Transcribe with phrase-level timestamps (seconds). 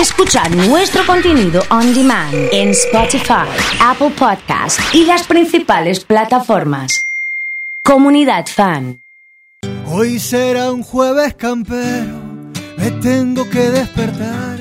[0.00, 3.48] Escuchar nuestro contenido on demand en Spotify,
[3.80, 7.00] Apple Podcast y las principales plataformas.
[7.82, 9.00] Comunidad Fan.
[9.86, 12.20] Hoy será un jueves campero,
[12.76, 14.58] me tengo que despertar.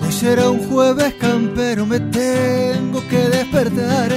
[0.00, 4.10] Hoy será un jueves campero, me tengo que despertar.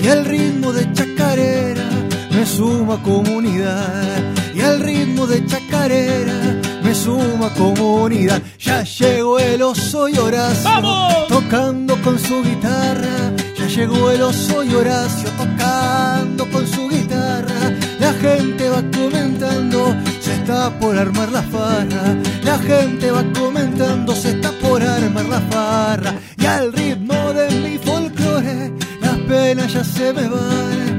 [0.00, 1.90] Y el ritmo de chacarera
[2.30, 4.34] me suma comunidad.
[4.54, 6.55] Y el ritmo de chacarera
[6.96, 8.42] suma comunidad.
[8.58, 10.70] Ya llegó el oso y Horacio
[11.28, 13.32] tocando con su guitarra.
[13.58, 17.60] Ya llegó el oso y Horacio tocando con su guitarra.
[18.00, 22.04] La gente va comentando, se está por armar la farra.
[22.42, 26.14] La gente va comentando, se está por armar la farra.
[26.38, 30.95] Y al ritmo de mi folclore, las penas ya se me van.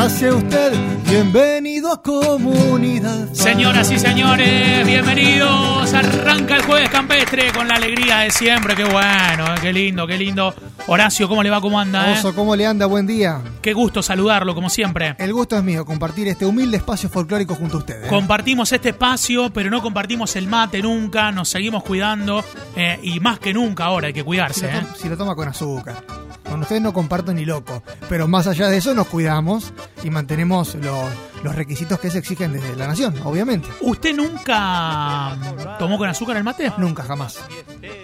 [0.00, 0.72] Pase usted,
[1.10, 3.30] bienvenido a Comunidad.
[3.34, 5.92] Señoras y señores, bienvenidos.
[5.92, 8.74] Arranca el jueves campestre con la alegría de siempre.
[8.74, 10.54] Qué bueno, eh, qué lindo, qué lindo.
[10.86, 11.60] Horacio, ¿cómo le va?
[11.60, 12.14] ¿Cómo anda?
[12.14, 12.18] eh?
[12.18, 12.86] Oso, ¿cómo le anda?
[12.86, 13.42] Buen día.
[13.60, 15.16] Qué gusto saludarlo, como siempre.
[15.18, 18.08] El gusto es mío, compartir este humilde espacio folclórico junto a ustedes.
[18.08, 21.30] Compartimos este espacio, pero no compartimos el mate nunca.
[21.30, 22.42] Nos seguimos cuidando
[22.74, 24.72] eh, y más que nunca ahora hay que si, cuidarse.
[24.72, 24.86] lo eh.
[24.98, 26.02] si lo toma con azúcar.
[26.50, 27.80] Con ustedes no comparto ni loco.
[28.08, 31.08] Pero más allá de eso, nos cuidamos y mantenemos los,
[31.44, 33.68] los requisitos que se exigen desde la nación, obviamente.
[33.82, 36.72] ¿Usted nunca mm, tomó con azúcar el mate?
[36.76, 37.38] Nunca, jamás.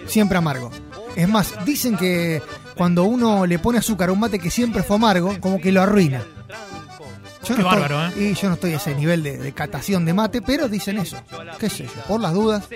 [0.05, 0.71] Siempre amargo.
[1.17, 2.41] Es más, dicen que
[2.77, 5.81] cuando uno le pone azúcar a un mate que siempre fue amargo, como que lo
[5.81, 6.23] arruina.
[7.47, 8.13] Yo Qué bárbaro, ¿eh?
[8.17, 11.17] Y yo no estoy a ese nivel de, de catación de mate, pero dicen eso.
[11.59, 12.01] ¿Qué sé yo?
[12.07, 12.67] Por las dudas,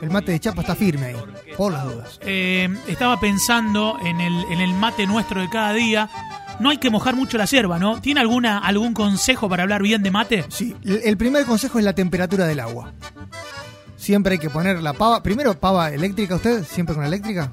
[0.00, 1.16] el mate de chapa está firme ahí.
[1.56, 2.18] Por las dudas.
[2.22, 6.08] Eh, estaba pensando en el, en el mate nuestro de cada día.
[6.58, 8.00] No hay que mojar mucho la hierba, ¿no?
[8.00, 10.44] ¿Tiene alguna, algún consejo para hablar bien de mate?
[10.48, 12.92] Sí, el el primer consejo es la temperatura del agua.
[13.96, 15.22] Siempre hay que poner la pava.
[15.22, 16.64] Primero, pava eléctrica, ¿usted?
[16.64, 17.52] ¿Siempre con eléctrica?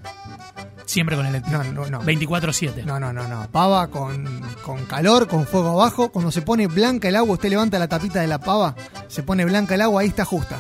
[0.88, 1.64] Siempre con eléctrico.
[1.64, 2.02] No, no, no.
[2.02, 2.86] 24-7.
[2.86, 3.48] No, no, no, no.
[3.52, 6.10] Pava con, con calor, con fuego abajo.
[6.14, 8.74] Cuando se pone blanca el agua, usted levanta la tapita de la pava,
[9.10, 10.60] se pone blanca el agua, ahí está justa.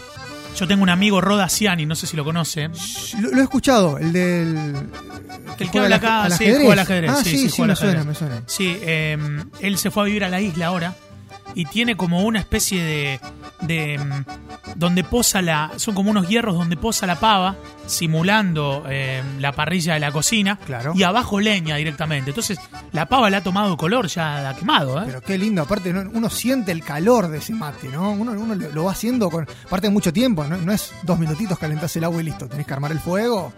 [0.57, 2.69] Yo tengo un amigo Roda Ciani, no sé si lo conoce.
[3.21, 4.75] Lo, lo he escuchado, el del.
[5.59, 6.57] El que habla acá, al sí, ajedrez.
[6.57, 7.11] juega al ajedrez.
[7.11, 8.43] Ah, sí, sí, sí, sí, juega me suena, me suena.
[8.47, 9.17] Sí, eh,
[9.61, 10.93] él se fue a vivir a la isla ahora
[11.57, 13.19] y tiene como una especie de.
[13.61, 15.71] de mm, donde posa la.
[15.77, 17.55] Son como unos hierros donde posa la pava,
[17.87, 20.59] simulando eh, la parrilla de la cocina.
[20.63, 20.93] Claro.
[20.95, 22.29] Y abajo leña directamente.
[22.29, 22.59] Entonces,
[22.91, 25.05] la pava le ha tomado color, ya la ha quemado, ¿eh?
[25.07, 26.07] Pero qué lindo, aparte ¿no?
[26.13, 28.11] uno siente el calor de ese mate, ¿no?
[28.11, 30.57] Uno, uno lo lo va haciendo con, aparte de mucho tiempo, ¿no?
[30.57, 33.51] No es dos minutitos calentás el agua y listo, tenés que armar el fuego,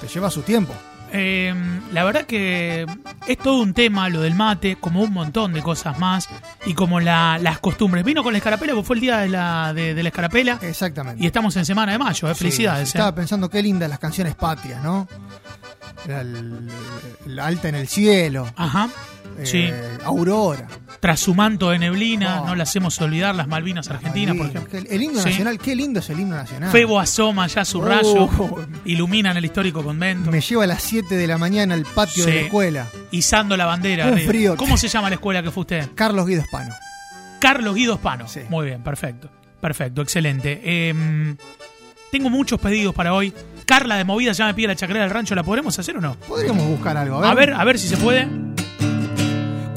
[0.00, 0.72] te lleva su tiempo.
[1.16, 1.54] Eh,
[1.92, 2.86] la verdad que
[3.28, 6.28] es todo un tema lo del mate, como un montón de cosas más,
[6.66, 8.04] y como la- las costumbres.
[8.04, 11.22] Vino con la escarapela, porque fue el día de la, de, de la escarapela, Exactamente.
[11.22, 12.34] y estamos en semana de mayo, ¿eh?
[12.34, 12.88] Felicidades.
[12.90, 13.12] sí, estaba ¿eh?
[13.14, 15.06] pensando qué lindas las canciones patrias, ¿no?
[17.26, 18.88] La alta en el cielo, Ajá,
[19.38, 19.70] eh, sí.
[20.04, 20.66] Aurora.
[21.00, 22.46] Tras su manto de neblina, Oh.
[22.48, 24.70] no le hacemos olvidar las Malvinas Argentinas, por Lindo, ejemplo.
[24.70, 25.28] que El, el himno Sí.
[25.30, 26.70] nacional, qué lindo es el himno nacional.
[26.72, 27.84] Febo asoma ya su Oh.
[27.84, 28.28] rayo,
[28.86, 32.34] iluminan el histórico convento, Me lleva a las 7 de la mañana al patio de
[32.34, 32.86] la escuela.
[33.10, 34.06] izando la bandera.
[34.06, 34.56] Un frío.
[34.56, 35.90] ¿Cómo se llama la escuela que fue usted?
[35.94, 36.74] Carlos Guido Espano.
[37.40, 38.26] Carlos Guido Spano.
[38.26, 38.40] Sí.
[38.48, 39.28] Muy bien, perfecto.
[39.60, 40.60] Perfecto, excelente.
[40.64, 41.34] Eh,
[42.10, 43.32] tengo muchos pedidos para hoy.
[43.66, 45.34] Carla de Movida ya me pide la chacarera del rancho.
[45.34, 46.14] ¿La podremos hacer o no?
[46.14, 48.26] Podríamos buscar algo, A ver, a ver si se puede.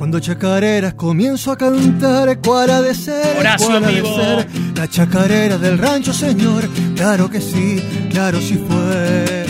[0.07, 4.15] Cuando chacareras comienzo a cantar, cuál ha de ser, Horacio cuál ha de vivo.
[4.15, 6.69] ser la chacarera del rancho, señor.
[6.95, 9.45] Claro que sí, claro sí fue.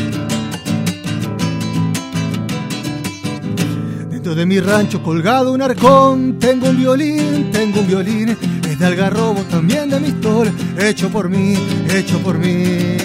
[4.09, 8.35] Dentro de mi rancho colgado un arcón, tengo un violín, tengo un violín,
[8.67, 11.53] es de algarrobo también de mistol, hecho por mí,
[11.93, 12.97] hecho por mí.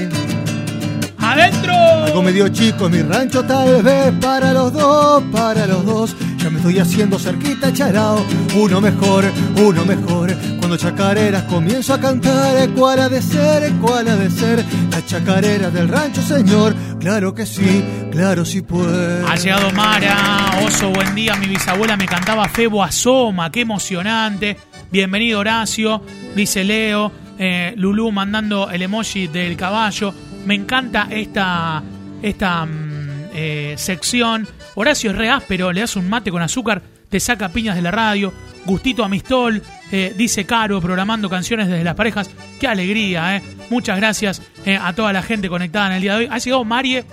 [1.18, 1.74] ¡Adentro!
[1.74, 6.16] Algo medio chico en mi rancho, tal vez para los dos, para los dos.
[6.42, 8.26] Ya me estoy haciendo cerquita, charao.
[8.56, 9.24] Uno mejor,
[9.58, 10.34] uno mejor.
[10.58, 14.64] Cuando chacareras comienzo a cantar, ¿cuál ha de ser, cuál ha de ser?
[14.90, 16.74] La chacarera del rancho, señor.
[16.98, 19.24] Claro que sí, claro sí puede.
[19.24, 21.36] Ha llegado Mara, oso, buen día.
[21.36, 24.56] Mi bisabuela me cantaba Febo Asoma, qué emocionante.
[24.90, 26.02] Bienvenido Horacio,
[26.34, 27.12] dice Leo.
[27.38, 30.12] Eh, Lulú mandando el emoji del caballo.
[30.44, 31.84] Me encanta esta,
[32.20, 34.48] esta mm, eh, sección.
[34.74, 37.90] Horacio es re áspero, le das un mate con azúcar, te saca piñas de la
[37.90, 38.32] radio.
[38.64, 42.30] Gustito Amistol, eh, dice Caro, programando canciones desde las parejas.
[42.60, 43.42] Qué alegría, ¿eh?
[43.70, 46.28] Muchas gracias eh, a toda la gente conectada en el día de hoy.
[46.30, 47.04] Ha llegado Marie,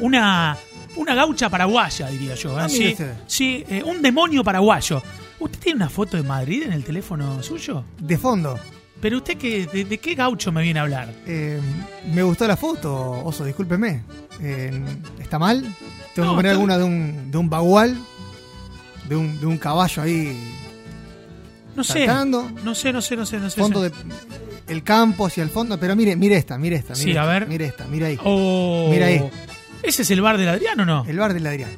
[0.00, 0.56] una,
[0.96, 2.58] una gaucha paraguaya, diría yo.
[2.58, 2.62] ¿eh?
[2.62, 2.68] Ah,
[3.26, 5.02] sí, eh, un demonio paraguayo.
[5.38, 7.84] ¿Usted tiene una foto de Madrid en el teléfono suyo?
[7.98, 8.58] De fondo.
[9.00, 11.12] Pero usted, qué, de, de qué gaucho me viene a hablar?
[11.26, 11.60] Eh,
[12.12, 14.02] me gustó la foto, Oso, discúlpeme.
[14.40, 14.72] Eh,
[15.20, 15.62] ¿Está mal?
[16.14, 17.96] Tengo No, que poner alguna de un, de un bagual,
[19.08, 20.36] de un, de un caballo ahí
[21.76, 22.06] No sé.
[22.06, 22.50] saltando.
[22.64, 23.60] No sé, no sé, no sé, no sé.
[23.60, 23.92] Fondo de
[24.66, 27.26] el campo hacia el fondo, pero mire, mire esta, mire esta, mire Sí, esta, a
[27.26, 27.46] ver.
[27.46, 28.18] mire esta, mire ahí.
[28.24, 28.88] Oh.
[28.90, 29.30] Mira ahí.
[29.80, 31.04] ¿Ese es el bar del Adrián o no?
[31.04, 31.70] El, El bar del Adrián.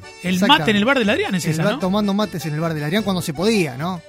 [0.47, 1.77] mate en el bar del Adrián es El esa.
[1.77, 4.01] Tomando mates en el bar del Adrián cuando se podía, ¿no?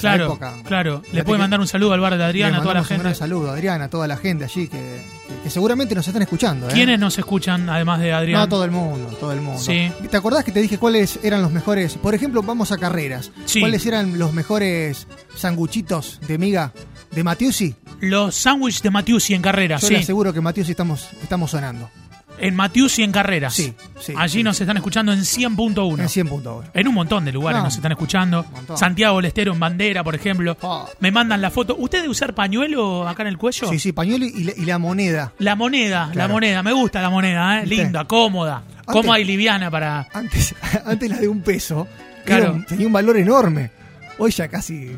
[0.00, 0.54] Claro, época.
[0.64, 1.02] claro.
[1.12, 3.02] Le puede mandar un saludo al bar del Adrián, Le a toda la un gente.
[3.02, 6.68] gran saludo, Adrián, a toda la gente allí que, que- que seguramente nos están escuchando.
[6.68, 6.72] ¿eh?
[6.72, 8.40] ¿Quiénes nos escuchan además de Adrián?
[8.40, 9.60] No, todo el mundo, todo el mundo.
[9.60, 9.90] Sí.
[10.10, 11.94] ¿Te acordás que te dije cuáles eran los mejores?
[11.94, 13.30] Por ejemplo, vamos a carreras.
[13.44, 13.60] Sí.
[13.60, 15.06] ¿Cuáles eran los mejores
[15.36, 16.72] sanguchitos de miga
[17.12, 17.74] de Matiusi?
[18.00, 19.94] Los sándwiches de Matiusi en carrera, Yo sí.
[19.94, 21.88] le aseguro que Matiusi estamos, estamos sonando.
[22.38, 23.54] En Matiusi en carreras.
[23.54, 24.42] Sí, sí, Allí sí.
[24.42, 26.00] nos están escuchando en 100.1.
[26.00, 26.64] En 100.1.
[26.74, 27.64] En un montón de lugares No.
[27.64, 28.44] nos están escuchando.
[28.76, 30.56] Santiago Lestero en bandera, por ejemplo.
[30.62, 30.86] Ah.
[31.00, 31.76] Me mandan la foto.
[31.78, 33.68] ¿Usted debe usar pañuelo acá en el cuello?
[33.70, 35.32] Sí, sí, pañuelo y la, y la moneda.
[35.38, 36.62] La moneda, la moneda.
[36.62, 37.66] Me gusta la moneda, ¿eh?
[37.66, 38.62] Linda, cómoda.
[38.66, 40.06] Antes- Cómoda y liviana para.
[40.12, 40.54] Antes,
[40.84, 41.88] antes la de un peso
[42.24, 42.52] Claro.
[42.52, 43.70] un- tenía un valor enorme.
[44.18, 44.90] Hoy ya casi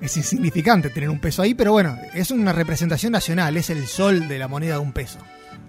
[0.00, 4.26] es insignificante tener un peso ahí, pero bueno, es una representación nacional, es el sol
[4.26, 5.18] de la moneda de un peso.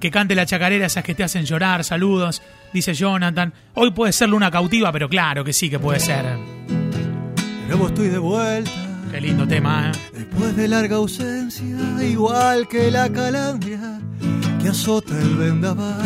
[0.03, 1.81] Que cante la chacarera, esas que te hacen llorar.
[1.85, 2.41] Saludos,
[2.73, 3.53] dice Jonathan.
[3.73, 6.25] Hoy puede ser luna cautiva, pero claro que sí que puede ser.
[7.69, 8.69] Pero estoy de vuelta.
[9.09, 10.00] Qué lindo tema, ¿eh?
[10.13, 14.01] Después de larga ausencia, igual que la calandria
[14.61, 16.03] que azota el vendaval.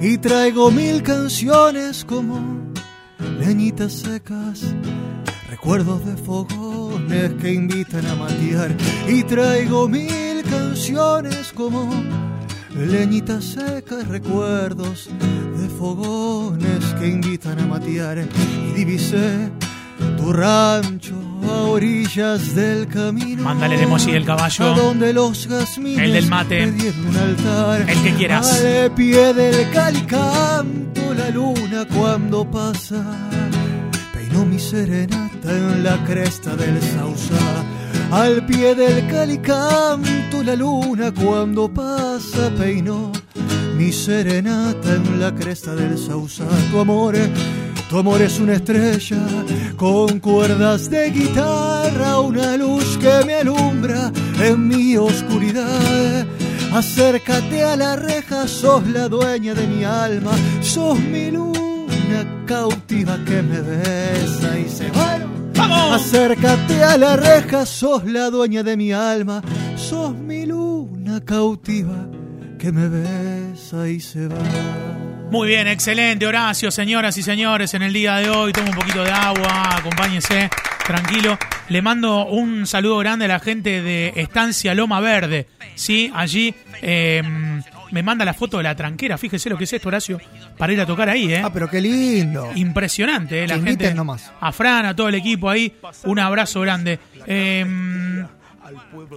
[0.00, 2.60] Y traigo mil canciones como
[3.40, 4.72] leñitas secas,
[5.50, 8.70] recuerdos de fogones que invitan a matear.
[9.08, 11.90] Y traigo mil canciones como
[12.74, 15.08] leñitas secas, recuerdos
[15.56, 18.18] de fogones que invitan a matear.
[18.18, 19.50] Y divisé
[20.16, 23.42] tu rancho a orillas del camino.
[23.42, 24.74] Mándale el emoji del caballo.
[24.74, 26.66] Donde los El del mate.
[26.66, 27.88] un altar.
[27.88, 28.62] El que quieras.
[28.62, 33.04] Al pie del calicanto la luna cuando pasa.
[34.12, 37.64] Peinó mi serenata en la cresta del Sausa.
[38.14, 42.48] Al pie del calicanto la luna cuando pasa.
[42.56, 43.10] Peinó
[43.76, 46.44] mi serenata en la cresta del Sausa.
[46.70, 47.16] Tu amor,
[47.90, 49.18] tu amor es una estrella
[49.76, 56.24] con cuerdas de guitarra, una luz que me alumbra en mi oscuridad.
[56.72, 60.30] Acércate a la reja, sos la dueña de mi alma,
[60.60, 65.23] sos mi luna cautiva que me besa y se va.
[65.68, 66.02] ¡Vamos!
[66.02, 69.40] Acércate a la reja, sos la dueña de mi alma,
[69.76, 72.06] sos mi luna cautiva
[72.58, 74.36] que me besa y se va.
[75.30, 78.52] Muy bien, excelente, Horacio, señoras y señores, en el día de hoy.
[78.52, 80.50] Toma un poquito de agua, acompáñese,
[80.86, 81.38] tranquilo.
[81.70, 85.46] Le mando un saludo grande a la gente de Estancia Loma Verde.
[85.76, 87.22] Sí, allí eh,
[87.94, 89.16] me manda la foto de la tranquera.
[89.16, 90.20] Fíjese lo que es esto, Horacio,
[90.58, 91.42] para ir a tocar ahí, ¿eh?
[91.44, 92.50] Ah, pero qué lindo.
[92.56, 93.46] Impresionante, ¿eh?
[93.46, 93.94] La gente.
[93.94, 94.32] nomás.
[94.40, 95.72] A Fran, a todo el equipo ahí.
[96.04, 96.98] Un abrazo grande.
[97.26, 97.64] Eh,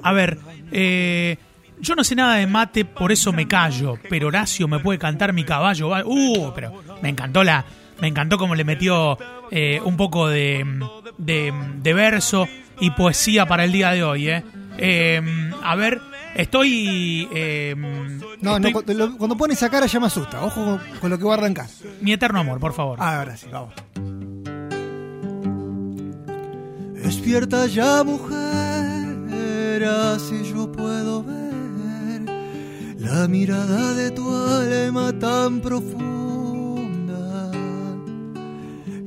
[0.04, 0.38] a ver,
[0.72, 1.38] eh,
[1.80, 3.98] yo no sé nada de mate, por eso me callo.
[4.10, 5.90] Pero Horacio me puede cantar mi caballo.
[6.06, 7.66] Uh, pero me encantó la.
[8.00, 9.18] Me encantó como le metió
[9.50, 10.64] eh, un poco de,
[11.18, 11.52] de,
[11.82, 12.48] de verso
[12.80, 14.44] y poesía para el día de hoy, ¿eh?
[14.78, 15.20] Eh,
[15.64, 16.00] a ver,
[16.38, 17.28] estoy.
[17.34, 20.44] eh, No, no, estoy- cuando, lo- cuando pone esa cara ya me asusta.
[20.46, 21.68] Ojo con, con lo que va a arrancar.
[22.02, 22.98] Mi eterno amor, por favor.
[23.02, 23.74] Ah, ahora sí, vamos.
[27.04, 32.22] Despierta ya, mujer, así yo puedo ver
[33.00, 37.52] la mirada de tu alma tan profunda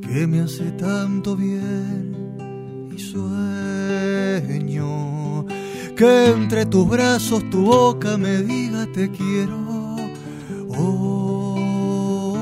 [0.01, 4.89] que me hace tanto bien y sueño
[6.01, 9.97] que entre tus brazos tu boca me diga te quiero.
[10.79, 12.39] Oh,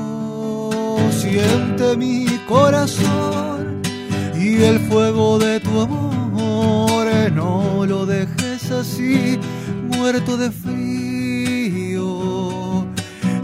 [1.11, 3.81] siente mi corazón
[4.39, 7.05] y el fuego de tu amor.
[7.33, 9.37] No lo dejes así,
[9.89, 12.05] muerto de frío.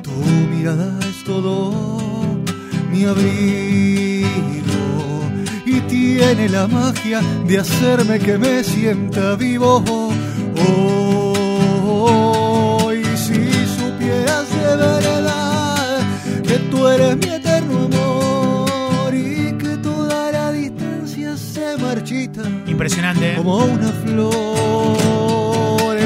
[0.01, 0.11] Tu
[0.49, 1.73] mirada es todo
[2.89, 4.04] mi abrigo
[5.87, 9.83] tiene la magia de hacerme que me sienta vivo.
[11.67, 15.99] Oh, y si supieras de verdad
[16.43, 23.35] que tú eres mi eterno amor y que toda la distancia se marchita Impresionante, ¿eh?
[23.37, 24.95] como una flor.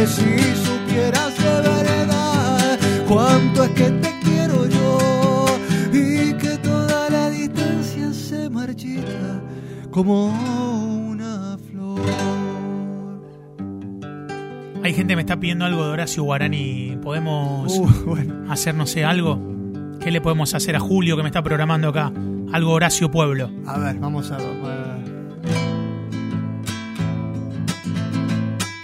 [0.09, 5.45] Si supieras de verdad cuánto es que te quiero yo
[5.93, 9.39] y que toda la distancia se marchita
[9.91, 11.99] como una flor.
[14.83, 16.97] Hay gente que me está pidiendo algo de Horacio Guarani.
[17.01, 18.51] ¿Podemos Uh, bueno.
[18.51, 19.39] hacer, no sé, algo?
[19.99, 22.11] ¿Qué le podemos hacer a Julio que me está programando acá?
[22.53, 23.49] Algo Horacio Pueblo.
[23.67, 24.49] A ver, vamos a ver.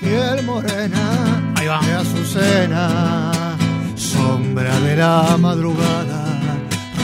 [0.01, 1.79] Piel morena Ahí va.
[1.79, 3.31] de azucena,
[3.95, 6.25] sombra de la madrugada,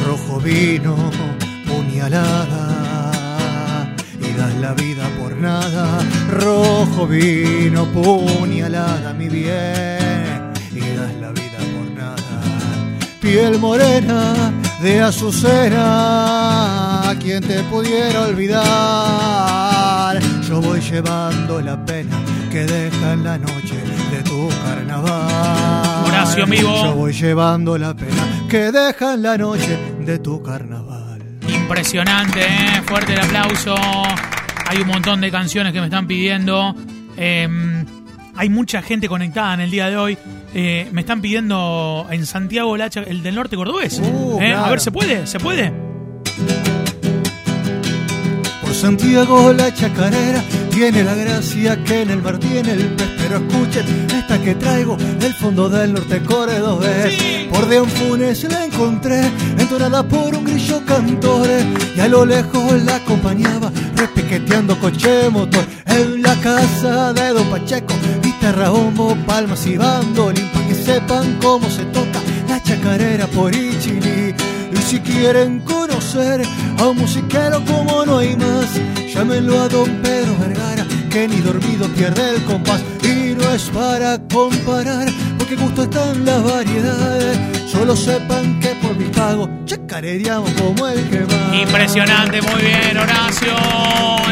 [0.06, 0.96] rojo vino,
[1.68, 2.71] puñalada,
[4.42, 5.86] das la vida por nada,
[6.32, 12.36] rojo vino, puñalada, mi bien, y das la vida por nada.
[13.20, 14.20] Piel morena
[14.82, 15.84] de azucena,
[17.20, 18.60] quien te pudiera olvidar,
[20.48, 22.18] yo voy llevando la pena
[22.50, 23.78] que deja en la noche
[24.12, 26.06] de tu carnaval.
[26.08, 26.84] Horacio, amigo.
[26.84, 31.11] Yo voy llevando la pena que deja en la noche de tu carnaval.
[31.54, 32.82] Impresionante, ¿eh?
[32.86, 33.76] fuerte el aplauso.
[34.68, 36.76] Hay un montón de canciones que me están pidiendo.
[37.18, 37.48] Eh,
[38.36, 40.18] hay mucha gente conectada en el día de hoy.
[40.54, 44.00] Eh, me están pidiendo en Santiago Lacha, el del norte cordobés.
[44.00, 44.66] Uh, Eh, claro.
[44.66, 45.28] A ver, ¿se puede?
[45.28, 45.72] ¿Se puede?
[48.82, 53.10] Santiago la chacarera tiene la gracia que en el mar tiene el pez.
[53.16, 57.14] Pero escuchen esta que traigo del fondo del norte cordobés.
[57.14, 57.48] Sí.
[57.52, 59.22] Por de un Funes la encontré,
[59.60, 61.48] entonada por un grillo cantor.
[61.96, 65.64] Y a lo lejos la acompañaba, repiqueteando coche motor.
[65.86, 70.50] En la casa de Don Pacheco, guitarra, bombo, palmas y bandolín.
[70.50, 72.20] Pa' que sepan cómo se toca
[72.50, 74.34] la chacarera por Ichilí.
[74.74, 75.60] Y si quieren
[76.02, 76.42] conocer
[76.80, 78.66] a un musiquero como no hay más,
[79.14, 82.82] llámenlo a don Pedro Vergara, que ni dormido pierde el compás.
[83.04, 87.38] Y no es para comparar, porque gusto están las variedades.
[87.72, 91.56] Solo sepan que por mi pago chacareríamos como el que va.
[91.56, 93.56] Impresionante, muy bien, Horacio.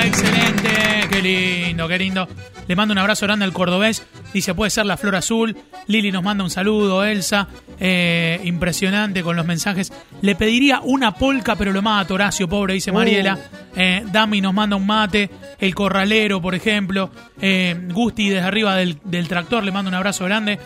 [0.03, 1.07] Excelente.
[1.09, 2.27] Qué lindo, qué lindo.
[2.67, 4.05] Le mando un abrazo grande al cordobés.
[4.33, 5.57] Dice, puede ser la flor azul.
[5.87, 7.47] Lili nos manda un saludo, Elsa.
[7.79, 9.91] Eh, impresionante con los mensajes.
[10.21, 13.39] Le pediría una polca, pero lo mata Horacio, pobre, dice Mariela.
[13.75, 15.29] Eh, Dami nos manda un mate.
[15.59, 17.09] El corralero, por ejemplo.
[17.41, 20.59] Eh, Gusti desde arriba del, del tractor, le mando un abrazo grande.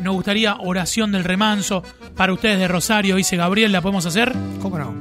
[0.00, 1.82] Nos gustaría oración del remanso
[2.16, 3.72] para ustedes de Rosario, dice Gabriel.
[3.72, 4.32] ¿La podemos hacer?
[4.60, 4.94] ¿Cómo no?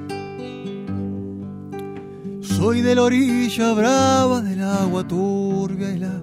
[2.41, 6.22] Soy de la orilla brava del agua turbia y la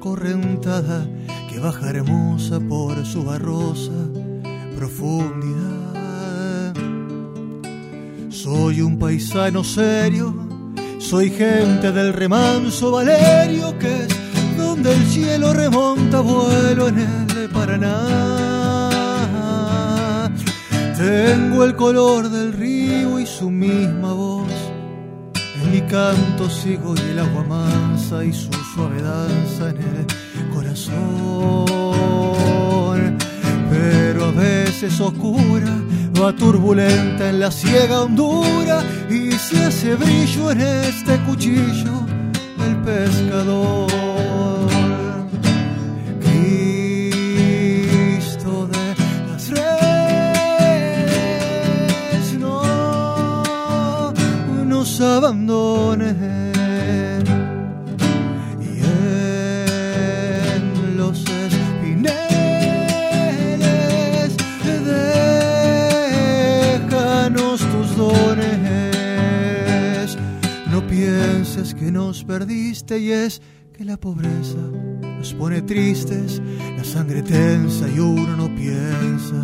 [0.00, 1.06] correntada
[1.50, 3.92] que baja hermosa por su barrosa
[4.76, 6.74] profundidad.
[8.30, 10.34] Soy un paisano serio,
[10.98, 18.55] soy gente del remanso Valerio, que es donde el cielo remonta vuelo en el Paraná.
[20.96, 24.50] Tengo el color del río y su misma voz.
[25.62, 30.06] En mi canto sigo y el agua mansa y su suave danza en el
[30.54, 31.66] corazón.
[33.68, 35.82] Pero a veces oscura,
[36.18, 42.06] va turbulenta en la ciega hondura y se hace brillo en este cuchillo
[42.66, 44.15] el pescador.
[70.70, 73.40] No pienses que nos perdiste y es
[73.72, 74.58] que la pobreza
[75.18, 76.42] nos pone tristes,
[76.76, 79.42] la sangre tensa y uno no piensa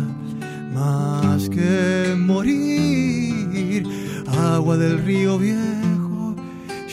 [0.73, 3.32] más que morir.
[4.37, 6.35] Agua del río viejo,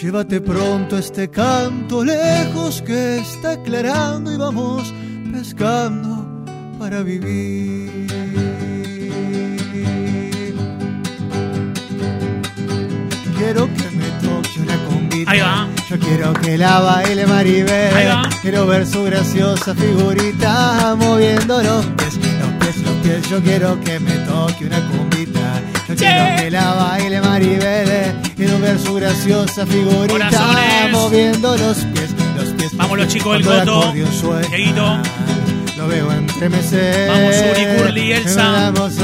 [0.00, 4.92] llévate pronto este canto lejos que está aclarando y vamos
[5.32, 6.44] pescando
[6.78, 8.06] para vivir.
[13.38, 15.30] Quiero que me toque una convita.
[15.30, 15.68] Ahí va.
[15.88, 17.94] Yo quiero que la baile Maribel.
[17.94, 18.28] Ahí va.
[18.42, 23.30] Quiero ver su graciosa figurita moviendo los pies, los pies, los pies.
[23.30, 25.39] Yo quiero que me toque una cumbita.
[26.00, 28.14] Quiero que la baile Maribel.
[28.34, 30.92] Quiero ver su graciosa figurita Corazones.
[30.92, 32.70] moviendo los pies, los pies.
[32.74, 34.98] Vamos los chicos del suena, Dieguito.
[35.76, 37.08] Lo veo entremecer.
[37.10, 38.70] Vamos, Uri, Curly, Elsa.
[38.72, 38.94] Vamos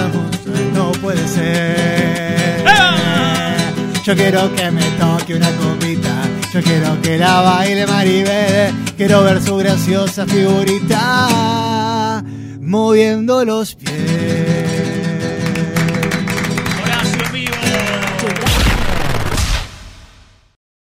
[0.73, 2.65] no puede ser.
[2.67, 3.57] ¡Ah!
[4.03, 6.15] Yo quiero que me toque una copita.
[6.53, 8.73] Yo quiero que la baile Maribel.
[8.97, 12.25] Quiero ver su graciosa figurita
[12.61, 14.56] moviendo los pies.